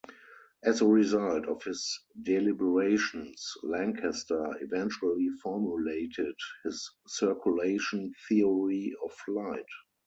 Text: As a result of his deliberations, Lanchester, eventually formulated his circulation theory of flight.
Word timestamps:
As 0.63 0.81
a 0.81 0.87
result 0.87 1.45
of 1.45 1.61
his 1.63 1.99
deliberations, 2.23 3.53
Lanchester, 3.61 4.51
eventually 4.59 5.29
formulated 5.43 6.33
his 6.63 6.89
circulation 7.05 8.11
theory 8.27 8.95
of 9.05 9.13
flight. 9.13 9.63